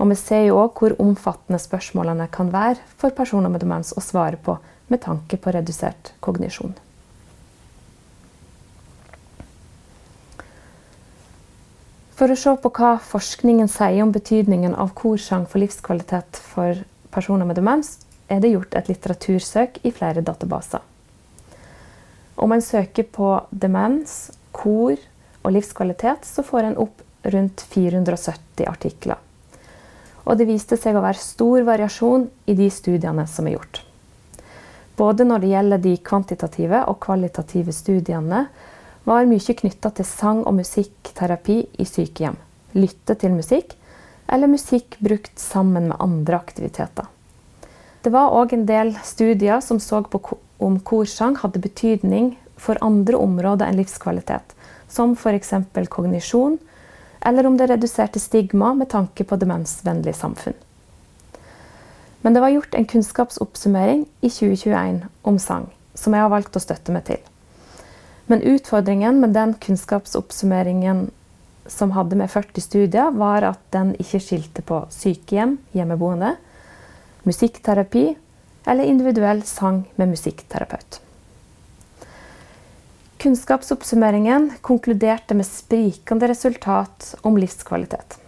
Og 0.00 0.08
vi 0.08 0.16
ser 0.16 0.46
jo 0.46 0.56
òg 0.62 0.78
hvor 0.80 0.94
omfattende 1.02 1.60
spørsmålene 1.60 2.26
kan 2.32 2.48
være 2.52 2.80
for 2.96 3.12
personer 3.14 3.52
med 3.52 3.62
demens 3.62 3.92
å 3.92 4.02
svare 4.02 4.40
på 4.40 4.56
med 4.88 5.02
tanke 5.04 5.36
på 5.36 5.52
redusert 5.52 6.14
kognisjon. 6.24 6.72
For 12.16 12.30
å 12.30 12.38
se 12.38 12.52
på 12.64 12.70
hva 12.76 12.96
forskningen 13.02 13.70
sier 13.72 14.02
om 14.04 14.12
betydningen 14.14 14.74
av 14.78 14.92
korsang 14.96 15.46
for 15.48 15.62
livskvalitet 15.62 16.40
for 16.52 16.82
personer 17.12 17.48
med 17.48 17.58
demens, 17.58 17.96
er 18.30 18.40
det 18.40 18.52
gjort 18.52 18.76
et 18.78 18.88
litteratursøk 18.88 19.80
i 19.84 19.92
flere 19.92 20.24
databaser. 20.24 20.80
Om 22.36 22.54
en 22.54 22.64
søker 22.64 23.04
på 23.12 23.32
demens, 23.50 24.30
kor 24.52 24.96
og 25.42 25.54
livskvalitet, 25.54 26.24
så 26.24 26.44
får 26.46 26.70
en 26.70 26.80
opp 26.84 27.02
rundt 27.22 27.62
470 27.70 28.66
artikler. 28.66 29.18
Og 30.24 30.38
det 30.38 30.46
viste 30.46 30.78
seg 30.78 30.96
å 30.96 31.02
være 31.02 31.18
stor 31.18 31.64
variasjon 31.66 32.28
i 32.46 32.54
de 32.58 32.68
studiene 32.70 33.26
som 33.30 33.48
er 33.48 33.56
gjort. 33.56 33.82
Både 34.96 35.24
når 35.26 35.42
det 35.42 35.50
gjelder 35.50 35.82
de 35.82 35.96
kvantitative 36.04 36.82
og 36.90 37.00
kvalitative 37.02 37.74
studiene, 37.74 38.46
var 39.04 39.26
mye 39.26 39.56
knytta 39.58 39.90
til 39.96 40.06
sang- 40.06 40.44
og 40.46 40.54
musikkterapi 40.60 41.56
i 41.82 41.86
sykehjem. 41.88 42.36
Lytte 42.78 43.16
til 43.18 43.34
musikk, 43.34 43.74
eller 44.30 44.46
musikk 44.48 44.96
brukt 45.02 45.38
sammen 45.40 45.88
med 45.90 45.98
andre 45.98 46.38
aktiviteter. 46.38 47.08
Det 48.02 48.10
var 48.10 48.34
òg 48.34 48.54
en 48.54 48.66
del 48.66 48.94
studier 49.04 49.60
som 49.60 49.80
så 49.80 50.02
på 50.02 50.20
om 50.62 50.78
korsang 50.80 51.36
hadde 51.42 51.62
betydning 51.62 52.36
for 52.56 52.78
andre 52.82 53.18
områder 53.18 53.66
enn 53.66 53.80
livskvalitet, 53.80 54.54
som 54.92 55.16
f.eks. 55.16 55.54
kognisjon, 55.88 56.58
eller 57.20 57.46
om 57.46 57.56
det 57.56 57.70
reduserte 57.70 58.20
stigma 58.20 58.74
med 58.74 58.90
tanke 58.92 59.24
på 59.24 59.38
demensvennlig 59.40 60.14
samfunn. 60.16 60.58
Men 62.22 62.34
det 62.34 62.40
var 62.40 62.52
gjort 62.54 62.74
en 62.74 62.84
kunnskapsoppsummering 62.86 64.04
i 64.20 64.30
2021 64.30 65.00
om 65.22 65.38
sang, 65.38 65.66
som 65.94 66.14
jeg 66.14 66.22
har 66.22 66.30
valgt 66.30 66.56
å 66.56 66.62
støtte 66.62 66.94
meg 66.94 67.06
til. 67.08 67.22
Men 68.30 68.44
utfordringen 68.46 69.18
med 69.20 69.34
den 69.34 69.54
kunnskapsoppsummeringen 69.64 71.08
som 71.66 71.94
hadde 71.96 72.18
med 72.18 72.30
40 72.30 72.62
studier, 72.62 73.10
var 73.10 73.46
at 73.46 73.62
den 73.74 73.94
ikke 74.02 74.20
skilte 74.22 74.62
på 74.66 74.82
sykehjem, 74.92 75.56
hjemmeboende, 75.74 76.34
musikkterapi 77.26 78.12
eller 78.66 78.84
individuell 78.84 79.42
sang 79.46 79.84
med 79.96 80.12
musikkterapeut. 80.14 81.00
Kunnskapsoppsummeringen 83.22 84.52
konkluderte 84.60 85.34
med 85.34 85.46
sprikende 85.46 86.28
resultat 86.28 87.14
om 87.20 87.36
livskvalitet. 87.38 88.18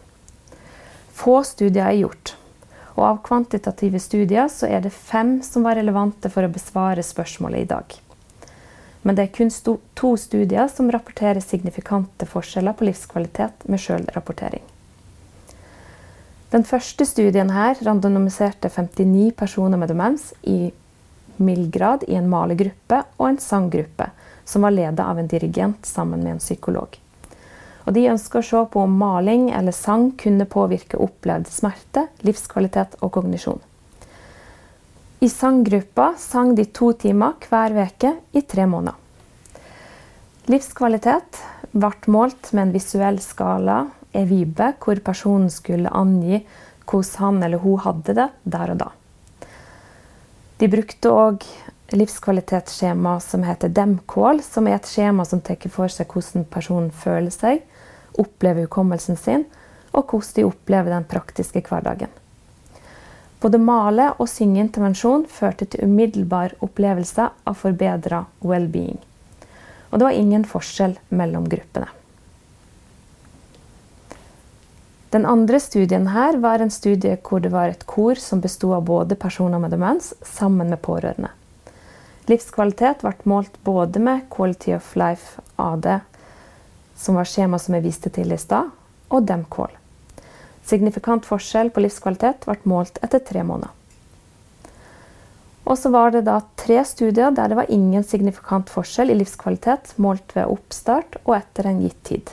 Få 1.12 1.40
studier 1.42 1.88
er 1.88 1.96
gjort, 1.98 2.36
og 2.94 3.02
av 3.08 3.18
kvantitative 3.26 3.98
studier 3.98 4.46
så 4.46 4.70
er 4.70 4.84
det 4.84 4.92
fem 4.94 5.40
som 5.42 5.66
var 5.66 5.80
relevante 5.80 6.30
for 6.30 6.46
å 6.46 6.52
besvare 6.54 7.02
spørsmålet 7.02 7.64
i 7.64 7.68
dag. 7.72 7.96
Men 9.02 9.18
det 9.18 9.26
er 9.26 9.34
kun 9.34 9.50
to 9.98 10.14
studier 10.14 10.70
som 10.70 10.94
rapporterer 10.94 11.42
signifikante 11.42 12.30
forskjeller 12.30 12.78
på 12.78 12.86
livskvalitet 12.86 13.66
med 13.66 13.82
sjølrapportering. 13.82 14.62
Den 16.54 16.62
første 16.62 17.02
studien 17.02 17.50
her 17.50 17.82
randomiserte 17.82 18.70
59 18.70 19.32
personer 19.42 19.74
med 19.74 19.90
demens 19.90 20.30
i 20.46 20.70
mild 21.42 21.72
grad 21.74 22.06
i 22.06 22.14
en 22.14 22.30
malegruppe 22.30 23.02
og 23.18 23.32
en 23.32 23.42
sanggruppe, 23.42 24.12
som 24.44 24.62
var 24.62 24.74
ledet 24.74 25.00
av 25.04 25.18
en 25.18 25.28
dirigent 25.30 25.86
sammen 25.86 26.22
med 26.24 26.36
en 26.36 26.42
psykolog. 26.42 26.98
Og 27.84 27.92
de 27.92 28.08
ønsker 28.08 28.40
å 28.40 28.46
se 28.48 28.64
på 28.72 28.82
om 28.84 28.96
maling 28.98 29.50
eller 29.52 29.76
sang 29.76 30.10
kunne 30.20 30.48
påvirke 30.48 31.00
opplevd 31.00 31.50
smerte, 31.52 32.06
livskvalitet 32.24 32.96
og 33.00 33.12
kognisjon. 33.18 33.60
I 35.24 35.28
sanggruppa 35.28 36.14
sang 36.20 36.54
de 36.56 36.66
to 36.68 36.92
timer 37.00 37.36
hver 37.48 37.76
uke 37.84 38.14
i 38.32 38.42
tre 38.44 38.66
måneder. 38.68 38.96
Livskvalitet 40.52 41.40
ble 41.72 42.12
målt 42.12 42.52
med 42.52 42.66
en 42.66 42.74
visuell 42.74 43.20
skala, 43.24 43.86
Evibe, 44.14 44.74
hvor 44.78 45.00
personen 45.02 45.48
skulle 45.50 45.90
angi 45.90 46.42
hvordan 46.84 47.16
han 47.18 47.42
eller 47.42 47.62
hun 47.64 47.80
hadde 47.80 48.14
det 48.14 48.28
der 48.44 48.74
og 48.74 48.82
da. 48.82 48.90
De 50.60 50.68
brukte 50.70 51.10
òg 51.10 51.46
livskvalitetsskjema 51.94 53.20
som 53.20 53.44
heter 53.46 53.68
DEMCALL, 53.68 54.42
som 54.42 54.66
er 54.68 54.78
et 54.78 54.88
skjema 54.88 55.24
som 55.24 55.40
tar 55.44 55.62
for 55.72 55.92
seg 55.92 56.10
hvordan 56.10 56.46
personen 56.50 56.90
føler 56.90 57.32
seg, 57.34 57.62
opplever 58.18 58.66
hukommelsen 58.66 59.18
sin, 59.18 59.46
og 59.94 60.10
hvordan 60.10 60.36
de 60.36 60.46
opplever 60.48 60.94
den 60.94 61.08
praktiske 61.10 61.62
hverdagen. 61.68 62.12
Både 63.40 63.58
male- 63.60 64.14
og 64.18 64.28
syngeintervensjon 64.30 65.26
førte 65.28 65.66
til 65.68 65.84
umiddelbar 65.84 66.54
opplevelse 66.64 67.28
av 67.44 67.58
forbedra 67.60 68.24
well-being. 68.40 68.98
Og 69.90 70.00
det 70.00 70.06
var 70.08 70.16
ingen 70.16 70.46
forskjell 70.48 70.96
mellom 71.10 71.46
gruppene. 71.52 71.90
Den 75.14 75.26
andre 75.30 75.60
studien 75.60 76.08
her 76.10 76.40
var 76.42 76.58
en 76.58 76.72
studie 76.74 77.14
hvor 77.22 77.38
det 77.44 77.52
var 77.52 77.70
et 77.70 77.84
kor 77.86 78.18
som 78.18 78.40
besto 78.42 78.72
av 78.74 78.88
både 78.88 79.14
personer 79.14 79.60
med 79.62 79.70
demens 79.70 80.10
sammen 80.26 80.72
med 80.72 80.82
pårørende. 80.82 81.30
Livskvalitet 82.26 83.02
ble 83.04 83.12
målt 83.28 83.56
både 83.64 84.00
med 84.00 84.26
Quality 84.32 84.72
of 84.72 84.94
Life 84.96 85.42
AD, 85.60 85.88
som 86.96 87.18
var 87.18 87.28
skjema 87.28 87.58
som 87.60 87.76
jeg 87.76 87.84
viste 87.84 88.12
til 88.14 88.32
i 88.32 88.38
stad, 88.40 88.70
og 89.12 89.26
Demcall. 89.28 89.74
Signifikant 90.64 91.26
forskjell 91.28 91.68
på 91.74 91.82
livskvalitet 91.84 92.46
ble 92.48 92.56
målt 92.70 92.96
etter 93.04 93.20
tre 93.20 93.42
måneder. 93.44 93.72
Og 95.64 95.76
så 95.80 95.90
var 95.92 96.14
det 96.14 96.22
da 96.24 96.38
tre 96.60 96.78
studier 96.84 97.32
der 97.32 97.52
det 97.52 97.58
var 97.58 97.72
ingen 97.72 98.04
signifikant 98.04 98.72
forskjell 98.72 99.12
i 99.12 99.18
livskvalitet 99.18 99.92
målt 100.00 100.32
ved 100.36 100.48
oppstart 100.48 101.18
og 101.24 101.36
etter 101.38 101.68
en 101.68 101.82
gitt 101.84 102.00
tid. 102.08 102.32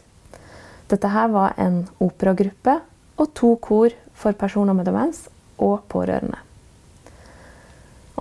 Dette 0.91 1.11
her 1.11 1.31
var 1.31 1.55
en 1.59 1.83
operagruppe 2.03 2.77
og 3.19 3.35
to 3.35 3.53
kor 3.63 3.91
for 4.15 4.35
personer 4.39 4.75
med 4.75 4.87
demens 4.87 5.25
og 5.59 5.83
pårørende. 5.91 6.39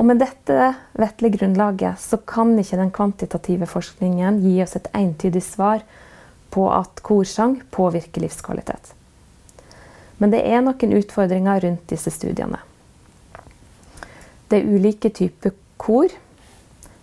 Og 0.00 0.06
med 0.08 0.20
dette 0.22 0.70
vettelige 0.96 1.36
grunnlaget 1.36 2.00
så 2.00 2.16
kan 2.24 2.54
ikke 2.58 2.78
den 2.80 2.92
kvantitative 2.96 3.68
forskningen 3.68 4.38
gi 4.40 4.54
oss 4.64 4.78
et 4.78 4.88
entydig 4.96 5.42
svar 5.44 5.84
på 6.50 6.64
at 6.72 7.02
korsang 7.04 7.58
påvirker 7.70 8.24
livskvalitet. 8.24 8.94
Men 10.18 10.32
det 10.32 10.40
er 10.48 10.64
noen 10.64 10.96
utfordringer 10.96 11.60
rundt 11.66 11.84
disse 11.92 12.12
studiene. 12.14 12.62
Det 14.48 14.58
er 14.58 14.72
ulike 14.72 15.12
typer 15.14 15.52
kor. 15.80 16.08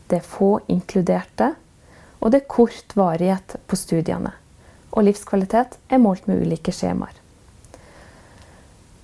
Det 0.10 0.20
er 0.20 0.26
få 0.26 0.58
inkluderte. 0.74 1.54
Og 2.18 2.34
det 2.34 2.42
er 2.42 2.52
kort 2.58 2.98
varighet 2.98 3.60
på 3.70 3.78
studiene 3.78 4.34
og 4.98 5.06
livskvalitet 5.06 5.78
er 5.94 6.02
målt 6.02 6.26
med 6.28 6.42
ulike 6.42 6.74
skjemaer. 6.74 7.14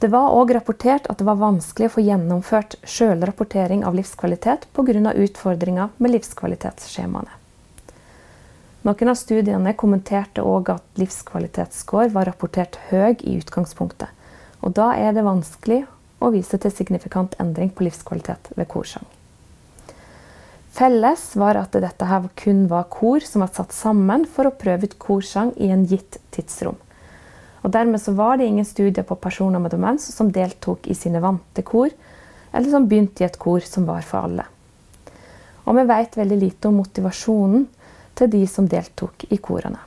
Det 0.03 0.09
var 0.11 0.33
òg 0.35 0.49
rapportert 0.51 1.05
at 1.07 1.21
det 1.21 1.23
var 1.23 1.37
vanskelig 1.39 1.87
å 1.87 1.91
få 1.93 2.01
gjennomført 2.03 2.73
sjølrapportering 2.83 3.85
av 3.87 3.95
livskvalitet 3.95 4.65
pga. 4.75 5.13
utfordringer 5.15 5.93
med 5.95 6.11
livskvalitetsskjemaene. 6.11 7.31
Noen 8.83 9.13
av 9.13 9.15
studiene 9.15 9.73
kommenterte 9.73 10.43
òg 10.43 10.73
at 10.75 10.99
livskvalitetsscore 10.99 12.11
var 12.11 12.27
rapportert 12.27 12.75
høy 12.89 13.15
i 13.23 13.37
utgangspunktet. 13.39 14.11
Og 14.59 14.75
da 14.75 14.91
er 14.91 15.15
det 15.15 15.23
vanskelig 15.23 15.85
å 16.19 16.35
vise 16.35 16.59
til 16.59 16.75
signifikant 16.75 17.39
endring 17.39 17.71
på 17.71 17.87
livskvalitet 17.87 18.51
ved 18.59 18.67
korsang. 18.67 19.07
Felles 20.75 21.29
var 21.39 21.55
at 21.55 21.71
dette 21.71 22.23
kun 22.43 22.67
var 22.67 22.91
kor 22.91 23.23
som 23.23 23.39
var 23.39 23.55
satt 23.55 23.71
sammen 23.71 24.27
for 24.27 24.51
å 24.51 24.57
prøve 24.57 24.83
ut 24.83 24.99
korsang 24.99 25.55
i 25.55 25.71
en 25.71 25.87
gitt 25.87 26.19
tidsrom. 26.35 26.82
Og 27.63 27.71
Dermed 27.71 28.01
så 28.01 28.11
var 28.15 28.37
det 28.37 28.49
ingen 28.49 28.67
studier 28.67 29.05
på 29.07 29.15
personer 29.15 29.61
med 29.63 29.71
demens 29.71 30.09
som 30.11 30.31
deltok 30.31 30.87
i 30.91 30.97
sine 30.97 31.21
vante 31.23 31.63
kor, 31.63 31.89
eller 32.51 32.69
som 32.69 32.87
begynte 32.87 33.23
i 33.23 33.27
et 33.27 33.39
kor 33.39 33.63
som 33.65 33.87
var 33.87 34.03
for 34.05 34.27
alle. 34.27 34.45
Og 35.63 35.79
vi 35.79 35.87
vet 35.87 36.19
veldig 36.19 36.37
lite 36.41 36.69
om 36.69 36.77
motivasjonen 36.81 37.65
til 38.19 38.29
de 38.29 38.43
som 38.51 38.67
deltok 38.69 39.25
i 39.31 39.39
korene. 39.39 39.79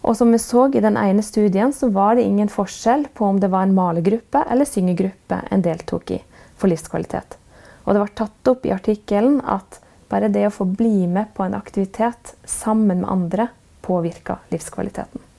Og 0.00 0.16
som 0.16 0.30
vi 0.32 0.38
så 0.40 0.68
i 0.72 0.80
den 0.80 0.96
ene 0.96 1.22
studien, 1.22 1.74
så 1.76 1.90
var 1.92 2.16
det 2.16 2.24
ingen 2.24 2.48
forskjell 2.48 3.08
på 3.14 3.26
om 3.26 3.40
det 3.40 3.50
var 3.52 3.66
en 3.66 3.74
malegruppe 3.76 4.44
eller 4.48 4.68
syngegruppe 4.68 5.42
en 5.50 5.64
deltok 5.64 6.14
i 6.16 6.20
for 6.56 6.72
livskvalitet. 6.72 7.36
Og 7.84 7.94
det 7.94 8.04
var 8.04 8.14
tatt 8.16 8.52
opp 8.52 8.64
i 8.64 8.72
artikkelen 8.72 9.40
at 9.44 9.80
bare 10.10 10.30
det 10.32 10.46
å 10.48 10.54
få 10.54 10.66
bli 10.68 11.06
med 11.10 11.34
på 11.36 11.44
en 11.44 11.56
aktivitet 11.58 12.34
sammen 12.48 13.02
med 13.02 13.10
andre 13.12 13.50
påvirka 13.84 14.40
livskvaliteten. 14.54 15.29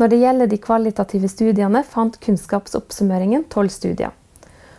Når 0.00 0.08
det 0.08 0.18
gjelder 0.22 0.48
de 0.48 0.56
kvalitative 0.56 1.28
studiene, 1.28 1.82
fant 1.84 2.14
Kunnskapsoppsummeringen 2.24 3.42
tolv 3.52 3.68
studier. 3.68 4.14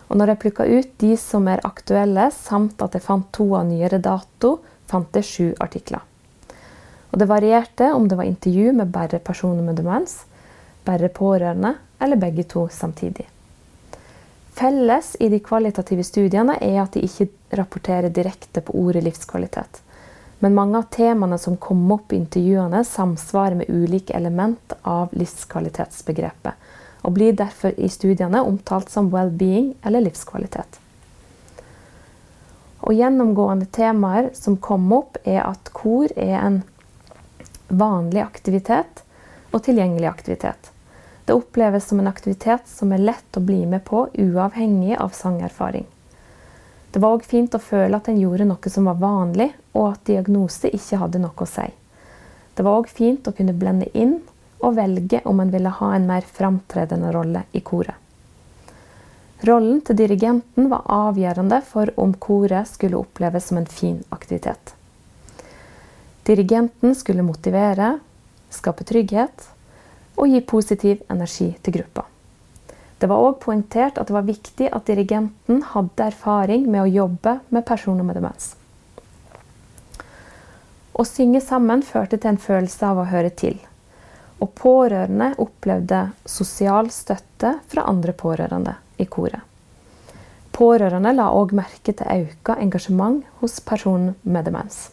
Og 0.09 0.17
når 0.17 0.31
jeg 0.31 0.39
plukka 0.41 0.65
ut 0.65 0.95
de 1.03 1.11
som 1.21 1.45
er 1.47 1.61
aktuelle, 1.67 2.23
samt 2.33 2.81
at 2.81 2.97
jeg 2.97 3.05
fant 3.05 3.27
to 3.29 3.45
av 3.53 3.67
nyere 3.69 3.99
dato, 4.01 4.55
fant 4.89 5.13
jeg 5.13 5.27
sju 5.27 5.45
artikler. 5.61 6.01
Og 7.11 7.21
det 7.21 7.27
varierte 7.29 7.91
om 7.93 8.07
det 8.09 8.17
var 8.17 8.25
intervju 8.25 8.73
med 8.79 8.89
bare 8.89 9.19
personer 9.21 9.61
med 9.61 9.77
demens, 9.77 10.23
bare 10.89 11.11
pårørende 11.13 11.75
eller 12.01 12.17
begge 12.17 12.47
to 12.49 12.65
samtidig. 12.73 13.27
Felles 14.57 15.13
i 15.19 15.29
de 15.29 15.37
kvalitative 15.39 16.03
studiene 16.03 16.57
er 16.57 16.81
at 16.81 16.97
de 16.97 17.05
ikke 17.05 17.29
rapporterer 17.61 18.09
direkte 18.09 18.65
på 18.65 18.73
ordet 18.73 19.05
livskvalitet. 19.05 19.83
Men 20.41 20.55
mange 20.57 20.77
av 20.77 20.87
temaene 20.89 21.37
som 21.37 21.57
kom 21.61 21.83
opp 21.93 22.13
i 22.13 22.17
intervjuene, 22.17 22.83
samsvarer 22.83 23.59
med 23.59 23.69
ulike 23.69 24.15
element 24.17 24.73
av 24.81 25.13
livskvalitetsbegrepet, 25.13 26.55
og 27.05 27.13
blir 27.13 27.35
derfor 27.37 27.77
i 27.77 27.89
studiene 27.89 28.41
omtalt 28.41 28.89
som 28.89 29.11
well-being 29.13 29.75
eller 29.85 30.01
livskvalitet. 30.07 30.79
Og 32.81 32.97
Gjennomgående 32.97 33.69
temaer 33.69 34.31
som 34.33 34.57
kom 34.57 34.89
opp, 34.97 35.21
er 35.23 35.43
at 35.45 35.69
kor 35.77 36.09
er 36.17 36.39
en 36.41 36.61
vanlig 37.69 38.25
aktivitet 38.25 39.05
og 39.51 39.61
tilgjengelig 39.69 40.09
aktivitet. 40.09 40.71
Det 41.25 41.37
oppleves 41.37 41.85
som 41.85 42.01
en 42.01 42.09
aktivitet 42.09 42.65
som 42.65 42.97
er 42.97 43.05
lett 43.05 43.37
å 43.37 43.45
bli 43.45 43.61
med 43.69 43.85
på, 43.85 44.07
uavhengig 44.17 44.97
av 44.97 45.13
sangerfaring. 45.13 45.85
Det 46.91 46.99
var 46.99 47.15
òg 47.15 47.23
fint 47.23 47.53
å 47.55 47.61
føle 47.63 47.95
at 47.95 48.09
en 48.11 48.19
gjorde 48.19 48.47
noe 48.49 48.71
som 48.73 48.89
var 48.89 48.99
vanlig, 48.99 49.51
og 49.71 49.93
at 49.93 50.03
diagnose 50.09 50.71
ikke 50.75 50.99
hadde 50.99 51.21
noe 51.23 51.45
å 51.45 51.47
si. 51.47 51.69
Det 52.55 52.65
var 52.67 52.81
òg 52.81 52.91
fint 52.91 53.27
å 53.27 53.33
kunne 53.35 53.55
blende 53.55 53.87
inn 53.95 54.17
og 54.59 54.75
velge 54.75 55.21
om 55.25 55.39
en 55.39 55.53
ville 55.53 55.71
ha 55.79 55.93
en 55.95 56.07
mer 56.09 56.27
framtredende 56.27 57.13
rolle 57.15 57.45
i 57.55 57.63
koret. 57.63 57.95
Rollen 59.47 59.79
til 59.81 59.97
dirigenten 59.97 60.67
var 60.69 60.85
avgjørende 60.85 61.63
for 61.65 61.89
om 61.97 62.11
koret 62.13 62.69
skulle 62.69 62.99
oppleves 62.99 63.47
som 63.49 63.57
en 63.57 63.65
fin 63.65 63.97
aktivitet. 64.13 64.75
Dirigenten 66.27 66.93
skulle 66.93 67.25
motivere, 67.25 67.95
skape 68.53 68.85
trygghet 68.85 69.47
og 70.19 70.29
gi 70.29 70.43
positiv 70.45 71.01
energi 71.09 71.55
til 71.63 71.79
gruppa. 71.79 72.10
Det 73.01 73.09
var 73.09 73.17
òg 73.17 73.39
poengtert 73.41 73.97
at 73.97 74.11
det 74.11 74.13
var 74.13 74.27
viktig 74.27 74.67
at 74.69 74.85
dirigenten 74.85 75.63
hadde 75.73 76.05
erfaring 76.11 76.67
med 76.69 76.83
å 76.83 76.91
jobbe 77.01 77.39
med 77.49 77.65
personer 77.65 78.05
med 78.05 78.19
demens. 78.19 78.51
Å 80.93 81.05
synge 81.07 81.41
sammen 81.41 81.81
førte 81.81 82.19
til 82.19 82.35
en 82.35 82.41
følelse 82.41 82.85
av 82.85 82.99
å 83.01 83.07
høre 83.09 83.31
til. 83.33 83.55
Og 84.37 84.51
pårørende 84.57 85.31
opplevde 85.41 86.01
sosial 86.29 86.91
støtte 86.93 87.55
fra 87.71 87.87
andre 87.89 88.13
pårørende 88.13 88.75
i 89.01 89.07
koret. 89.09 89.41
Pårørende 90.53 91.15
la 91.15 91.31
òg 91.33 91.55
merke 91.57 91.95
til 91.95 92.05
økt 92.05 92.51
engasjement 92.53 93.23
hos 93.41 93.57
personen 93.65 94.13
med 94.21 94.45
demens. 94.45 94.91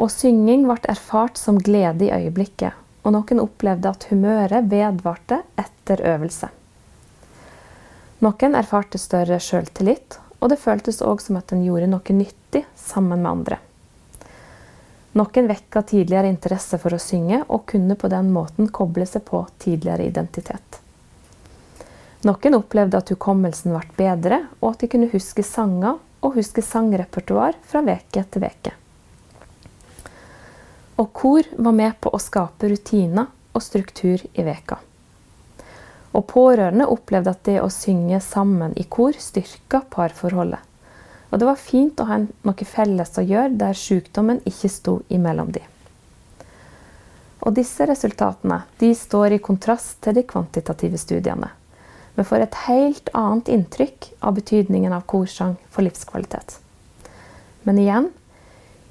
Og 0.00 0.08
synging 0.08 0.64
ble 0.64 0.78
erfart 0.88 1.36
som 1.36 1.60
glede 1.60 2.08
i 2.08 2.14
øyeblikket, 2.16 2.72
og 3.04 3.12
noen 3.12 3.42
opplevde 3.42 3.90
at 3.92 4.06
humøret 4.10 4.70
vedvarte 4.70 5.42
etter 5.60 6.00
øvelse. 6.14 6.48
Noen 8.24 8.56
erfarte 8.56 8.98
større 9.00 9.36
sjøltillit, 9.42 10.18
og 10.40 10.50
det 10.52 10.60
føltes 10.60 11.02
òg 11.04 11.20
som 11.20 11.36
at 11.40 11.52
en 11.52 11.64
gjorde 11.64 11.90
noe 11.92 12.16
nyttig 12.16 12.64
sammen 12.78 13.20
med 13.20 13.30
andre. 13.30 13.58
Noen 15.14 15.50
vekka 15.50 15.84
tidligere 15.86 16.30
interesse 16.32 16.78
for 16.80 16.96
å 16.96 17.02
synge, 17.02 17.42
og 17.48 17.66
kunne 17.70 17.96
på 18.00 18.10
den 18.10 18.32
måten 18.34 18.70
koble 18.72 19.06
seg 19.06 19.26
på 19.28 19.44
tidligere 19.62 20.08
identitet. 20.08 20.80
Noen 22.24 22.56
opplevde 22.56 22.98
at 22.98 23.12
hukommelsen 23.12 23.76
ble 23.76 23.84
bedre, 23.98 24.40
og 24.62 24.72
at 24.72 24.82
de 24.82 24.90
kunne 24.90 25.12
huske 25.12 25.44
sanger 25.44 26.00
og 26.24 26.38
huske 26.38 26.64
sangrepertoar 26.64 27.60
fra 27.68 27.84
veke 27.84 28.24
til 28.32 28.46
veke. 28.46 28.72
Og 30.96 31.12
kor 31.12 31.46
var 31.56 31.74
med 31.74 31.96
på 32.00 32.12
å 32.14 32.20
skape 32.22 32.68
rutiner 32.70 33.30
og 33.54 33.62
struktur 33.62 34.22
i 34.32 34.44
veka. 34.46 34.78
Og 36.14 36.26
pårørende 36.30 36.86
opplevde 36.86 37.32
at 37.34 37.42
det 37.48 37.58
å 37.62 37.70
synge 37.72 38.20
sammen 38.22 38.76
i 38.78 38.86
kor 38.86 39.16
styrka 39.18 39.82
parforholdet. 39.90 40.62
Og 41.32 41.40
det 41.40 41.48
var 41.48 41.58
fint 41.58 41.98
å 41.98 42.06
ha 42.06 42.20
noe 42.22 42.66
felles 42.68 43.16
å 43.18 43.24
gjøre 43.26 43.56
der 43.58 43.74
sykdommen 43.74 44.38
ikke 44.46 44.70
sto 44.70 45.00
imellom 45.10 45.50
de. 45.56 45.64
Og 47.42 47.56
disse 47.58 47.84
resultatene 47.90 48.62
de 48.80 48.92
står 48.96 49.34
i 49.34 49.42
kontrast 49.42 49.98
til 50.06 50.14
de 50.16 50.22
kvantitative 50.28 51.00
studiene. 51.00 51.50
Vi 52.14 52.22
får 52.22 52.44
et 52.44 52.58
helt 52.68 53.10
annet 53.18 53.50
inntrykk 53.50 54.12
av 54.22 54.36
betydningen 54.38 54.94
av 54.94 55.02
korsang 55.10 55.56
for 55.74 55.82
livskvalitet. 55.82 56.60
Men 57.66 57.80
igjen 57.82 58.12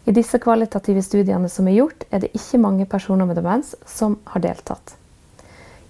I 0.04 0.12
disse 0.12 0.40
kvalitative 0.40 1.02
studiene 1.04 1.48
som 1.50 1.68
er 1.68 1.78
gjort, 1.78 2.04
er 2.12 2.24
det 2.24 2.34
ikke 2.36 2.60
mange 2.60 2.86
personer 2.90 3.28
med 3.30 3.40
demens 3.40 3.72
som 3.88 4.18
har 4.34 4.44
deltatt. 4.44 4.98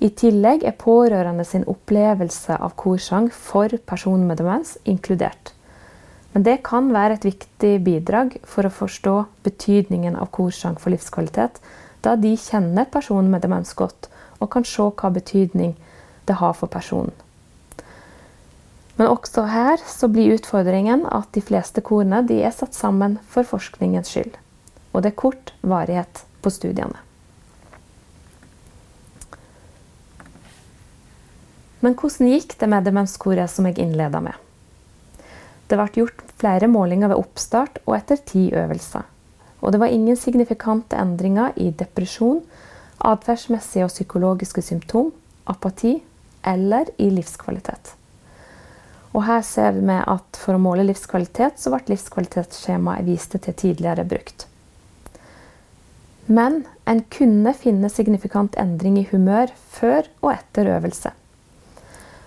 I 0.03 0.09
tillegg 0.13 0.65
er 0.67 0.77
pårørende 0.77 1.45
sin 1.47 1.63
opplevelse 1.69 2.57
av 2.59 2.75
korsang 2.77 3.29
for 3.33 3.73
personer 3.89 4.27
med 4.27 4.41
demens 4.41 4.75
inkludert. 4.85 5.53
Men 6.33 6.45
det 6.45 6.59
kan 6.65 6.89
være 6.93 7.17
et 7.17 7.27
viktig 7.29 7.73
bidrag 7.85 8.37
for 8.43 8.65
å 8.65 8.73
forstå 8.73 9.15
betydningen 9.45 10.17
av 10.19 10.31
korsang 10.33 10.77
for 10.81 10.93
livskvalitet, 10.93 11.59
da 12.03 12.15
de 12.19 12.33
kjenner 12.37 12.89
personen 12.91 13.31
med 13.31 13.45
demens 13.45 13.73
godt 13.77 14.09
og 14.41 14.49
kan 14.53 14.65
se 14.67 14.89
hva 14.91 15.13
betydning 15.13 15.77
det 16.27 16.37
har 16.41 16.57
for 16.57 16.69
personen. 16.69 17.13
Men 19.03 19.11
også 19.11 19.41
her 19.51 19.81
så 19.83 20.07
blir 20.07 20.37
utfordringen 20.37 21.01
at 21.11 21.25
de 21.35 21.41
fleste 21.43 21.81
korene 21.83 22.21
de 22.23 22.37
er 22.47 22.53
satt 22.55 22.71
sammen 22.71 23.17
for 23.27 23.43
forskningens 23.43 24.13
skyld. 24.13 24.37
Og 24.95 25.01
det 25.03 25.09
er 25.09 25.17
kort 25.19 25.49
varighet 25.59 26.21
på 26.39 26.51
studiene. 26.55 27.01
Men 31.83 31.97
hvordan 31.99 32.29
gikk 32.31 32.55
det 32.61 32.69
med 32.71 32.87
demenskoret 32.87 33.51
som 33.51 33.67
jeg 33.67 33.75
innleda 33.83 34.21
med? 34.23 34.37
Det 35.67 35.75
ble 35.81 35.89
gjort 35.99 36.23
flere 36.39 36.69
målinger 36.71 37.11
ved 37.11 37.19
oppstart 37.19 37.81
og 37.83 37.97
etter 37.97 38.21
ti 38.23 38.45
øvelser. 38.55 39.03
Og 39.59 39.75
det 39.75 39.81
var 39.83 39.91
ingen 39.91 40.15
signifikante 40.15 40.95
endringer 40.95 41.51
i 41.59 41.73
depresjon, 41.75 42.39
atferdsmessige 43.03 43.83
og 43.83 43.91
psykologiske 43.91 44.63
symptom, 44.63 45.11
apati 45.43 45.97
eller 46.47 46.87
i 47.03 47.09
livskvalitet. 47.11 47.97
Og 49.13 49.25
her 49.27 49.43
ser 49.45 49.77
vi 49.77 49.99
at 49.99 50.39
for 50.41 50.57
å 50.57 50.61
måle 50.61 50.85
livskvalitet, 50.87 51.59
så 51.61 51.73
ble 51.73 51.93
livskvalitetsskjemaet 51.93 53.03
jeg 53.03 53.09
viste 53.11 53.41
til 53.45 53.57
tidligere, 53.59 54.07
brukt. 54.09 54.47
Men 56.25 56.63
en 56.89 57.03
kunne 57.13 57.51
finne 57.57 57.91
signifikant 57.91 58.55
endring 58.59 58.97
i 59.01 59.07
humør 59.11 59.51
før 59.75 60.07
og 60.23 60.31
etter 60.33 60.71
øvelse. 60.77 61.11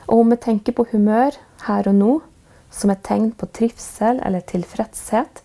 Og 0.07 0.23
om 0.23 0.31
vi 0.31 0.39
tenker 0.45 0.77
på 0.77 0.87
humør 0.93 1.35
her 1.67 1.89
og 1.91 1.97
nå 1.97 2.13
som 2.71 2.93
et 2.93 3.03
tegn 3.07 3.33
på 3.35 3.49
trivsel 3.57 4.21
eller 4.23 4.45
tilfredshet, 4.47 5.43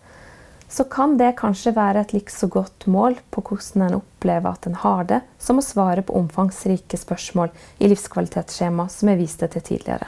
så 0.71 0.86
kan 0.88 1.17
det 1.19 1.34
kanskje 1.39 1.73
være 1.75 2.06
et 2.06 2.13
likså 2.15 2.47
godt 2.51 2.86
mål 2.91 3.17
på 3.34 3.43
hvordan 3.43 3.88
en 3.88 3.97
opplever 3.97 4.54
at 4.54 4.67
en 4.69 4.80
har 4.84 5.04
det, 5.10 5.19
som 5.39 5.60
å 5.60 5.65
svare 5.65 6.04
på 6.06 6.15
omfangsrike 6.15 6.99
spørsmål 6.99 7.51
i 7.80 7.91
livskvalitetsskjema 7.91 8.88
som 8.91 9.12
jeg 9.12 9.19
viste 9.19 9.51
til 9.51 9.65
tidligere. 9.67 10.08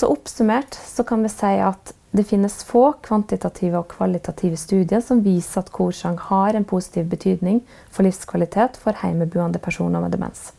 Så 0.00 0.08
oppsummert 0.08 0.74
så 0.74 1.04
kan 1.04 1.20
vi 1.22 1.28
si 1.28 1.48
at 1.60 1.90
det 2.16 2.22
finnes 2.24 2.54
få 2.64 2.86
kvantitative 3.04 3.82
og 3.82 3.90
kvalitative 3.92 4.56
studier 4.56 5.02
som 5.04 5.20
viser 5.20 5.60
at 5.60 5.68
korsang 5.76 6.16
har 6.30 6.56
en 6.56 6.64
positiv 6.64 7.10
betydning 7.10 7.58
for 7.92 8.08
livskvalitet 8.08 8.78
for 8.80 8.96
hjemmeboende 8.96 9.60
personer 9.60 10.00
med 10.00 10.16
demens. 10.16 10.54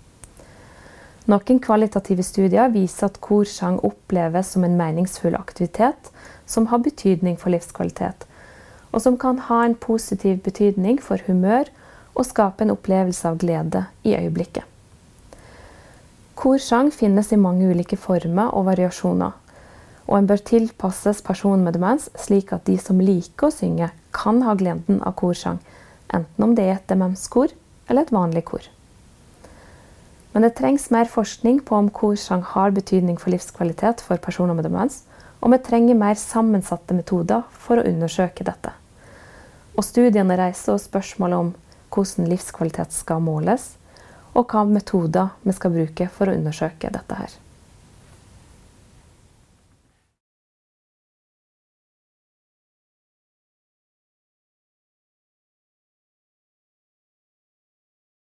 Noen 1.26 1.58
kvalitative 1.64 2.22
studier 2.22 2.70
viser 2.70 3.10
at 3.10 3.18
korsang 3.26 3.82
oppleves 3.88 4.54
som 4.54 4.68
en 4.68 4.78
meningsfull 4.78 5.34
aktivitet 5.40 6.14
som 6.46 6.70
har 6.70 6.86
betydning 6.86 7.40
for 7.42 7.50
livskvalitet, 7.50 8.28
og 8.94 9.02
som 9.02 9.18
kan 9.18 9.42
ha 9.50 9.64
en 9.66 9.74
positiv 9.90 10.44
betydning 10.46 11.02
for 11.02 11.18
humør 11.26 11.66
og 12.14 12.30
skape 12.30 12.62
en 12.62 12.78
opplevelse 12.78 13.26
av 13.26 13.42
glede 13.42 13.88
i 14.06 14.14
øyeblikket. 14.22 14.71
Korsang 16.42 16.88
finnes 16.90 17.28
i 17.30 17.38
mange 17.38 17.68
ulike 17.70 17.98
former 18.02 18.50
og 18.58 18.66
variasjoner. 18.66 19.36
Og 20.10 20.16
en 20.18 20.26
bør 20.26 20.40
tilpasses 20.42 21.20
personen 21.22 21.62
med 21.62 21.76
demens, 21.78 22.08
slik 22.18 22.50
at 22.56 22.64
de 22.66 22.80
som 22.82 22.98
liker 22.98 23.52
å 23.52 23.54
synge, 23.54 23.92
kan 24.10 24.40
ha 24.42 24.56
gleden 24.58 25.04
av 25.06 25.14
korsang, 25.20 25.60
enten 26.10 26.44
om 26.44 26.56
det 26.58 26.66
er 26.66 26.80
et 26.80 26.88
demenskor 26.90 27.54
eller 27.86 28.08
et 28.08 28.14
vanlig 28.16 28.42
kor. 28.50 28.66
Men 30.34 30.48
det 30.48 30.56
trengs 30.58 30.88
mer 30.90 31.12
forskning 31.12 31.60
på 31.68 31.78
om 31.78 31.92
korsang 31.94 32.42
har 32.56 32.74
betydning 32.74 33.20
for 33.22 33.30
livskvalitet 33.36 34.02
for 34.02 34.18
personer 34.18 34.58
med 34.58 34.66
demens, 34.66 35.04
og 35.46 35.54
vi 35.54 35.60
trenger 35.62 36.00
mer 36.00 36.18
sammensatte 36.18 36.98
metoder 36.98 37.46
for 37.54 37.78
å 37.78 37.86
undersøke 37.86 38.48
dette. 38.50 38.74
Og 39.78 39.86
studiene 39.86 40.40
reiser 40.42 40.74
også 40.74 40.90
spørsmål 40.90 41.38
om 41.38 41.54
hvordan 41.94 42.34
livskvalitet 42.34 42.98
skal 42.98 43.22
måles, 43.22 43.76
og 44.34 44.52
hva 44.52 44.66
metoder 44.68 45.34
vi 45.44 45.56
skal 45.56 45.74
bruke 45.76 46.08
for 46.12 46.30
å 46.30 46.36
undersøke 46.38 46.92
dette 46.94 47.18
her. 47.18 47.34